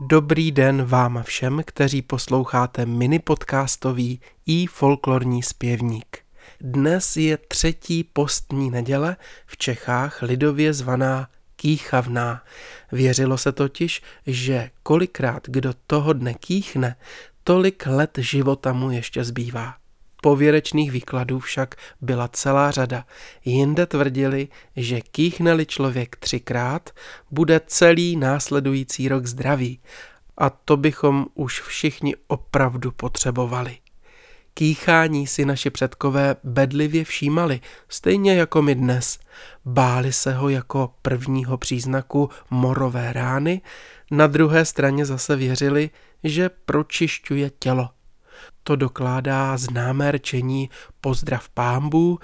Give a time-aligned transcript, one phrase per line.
[0.00, 6.18] Dobrý den vám všem, kteří posloucháte mini podcastový i folklorní zpěvník.
[6.60, 9.16] Dnes je třetí postní neděle
[9.46, 12.42] v Čechách lidově zvaná kýchavná.
[12.92, 16.96] Věřilo se totiž, že kolikrát kdo toho dne kýchne,
[17.44, 19.74] tolik let života mu ještě zbývá.
[20.22, 23.04] Pověrečných výkladů však byla celá řada.
[23.44, 26.90] Jinde tvrdili, že kýchneli člověk třikrát,
[27.30, 29.80] bude celý následující rok zdravý.
[30.38, 33.78] A to bychom už všichni opravdu potřebovali.
[34.54, 39.18] Kýchání si naši předkové bedlivě všímali, stejně jako my dnes.
[39.64, 43.60] Báli se ho jako prvního příznaku morové rány,
[44.10, 45.90] na druhé straně zase věřili,
[46.24, 47.88] že pročišťuje tělo.
[48.62, 50.70] To dokládá známé rčení
[51.00, 52.18] pozdrav pámbu,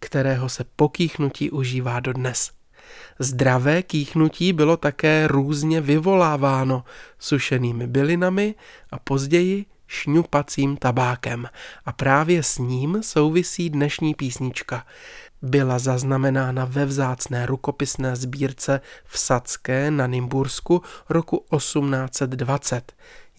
[0.00, 2.50] kterého se po kýchnutí užívá dodnes.
[3.18, 6.84] Zdravé kýchnutí bylo také různě vyvoláváno
[7.18, 8.54] sušenými bylinami
[8.90, 11.48] a později šňupacím tabákem
[11.84, 14.86] a právě s ním souvisí dnešní písnička.
[15.42, 22.92] Byla zaznamenána ve vzácné rukopisné sbírce v Sadské na Nymbursku roku 1820.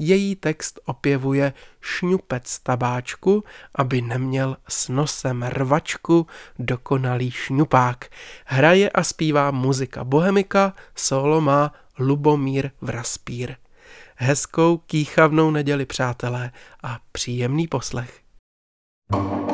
[0.04, 3.44] Její text opěvuje šňupec tabáčku,
[3.76, 6.28] aby neměl s nosem rvačku
[6.60, 8.06] dokonalý šňupák.
[8.46, 13.56] Hraje a zpívá muzika bohemika, solo má Lubomír Vraspír.
[14.16, 16.52] Hezkou kýchavnou neděli, přátelé,
[16.84, 18.22] a příjemný poslech.
[19.14, 19.51] Časem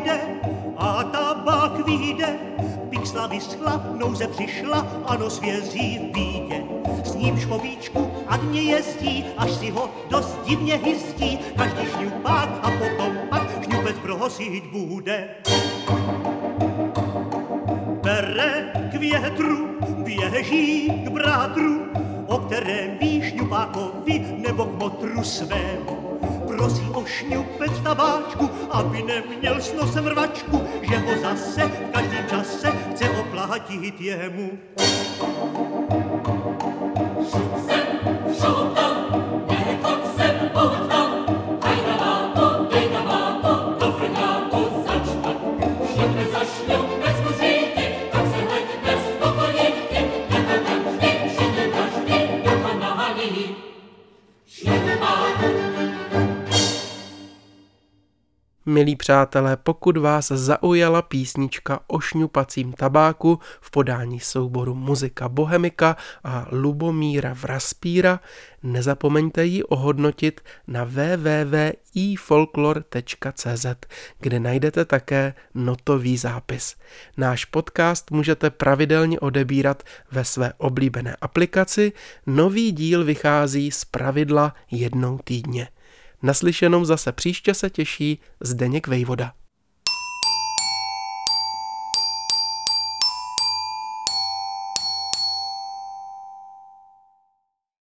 [0.00, 0.20] dojde
[0.76, 2.38] a tabák vyjde,
[2.90, 6.62] pixla vyschla, nouze přišla, ano svězí v bídě.
[7.04, 13.18] S ním špovíčku Agně jezdí, až si ho dost divně hyzdí, každý šňupák a potom
[13.30, 15.28] pak šňupec prohosit bude.
[18.02, 19.68] Bere k větru,
[20.04, 21.80] běží k brátru,
[22.26, 26.00] o kterém ví šňupákovi nebo k motru svému
[26.60, 32.68] prosí o šňupec tabáčku, aby neměl s nosem rvačku, že ho zase v každém čase
[32.68, 34.58] chce oplatit jemu.
[58.70, 66.46] Milí přátelé, pokud vás zaujala písnička o šňupacím tabáku v podání souboru Muzika Bohemika a
[66.50, 68.20] Lubomíra Vraspíra,
[68.62, 73.66] nezapomeňte ji ohodnotit na www.ifolklor.cz,
[74.20, 76.76] kde najdete také notový zápis.
[77.16, 79.82] Náš podcast můžete pravidelně odebírat
[80.12, 81.92] ve své oblíbené aplikaci,
[82.26, 85.68] nový díl vychází z pravidla jednou týdně.
[86.22, 89.32] Naslyšenou zase příště se těší Zdeněk Vejvoda.